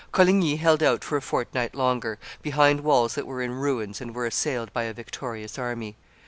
Coligny 0.11 0.55
held 0.55 0.81
out 0.81 1.03
for 1.03 1.15
a 1.15 1.21
fortnight 1.21 1.75
longer, 1.75 2.17
behind 2.41 2.81
walls 2.81 3.13
that 3.13 3.27
were 3.27 3.43
in 3.43 3.51
ruins 3.53 4.01
and 4.01 4.15
were 4.15 4.25
assailed 4.25 4.73
by 4.73 4.85
a 4.85 4.93
victorious 4.95 5.59
army. 5.59 5.95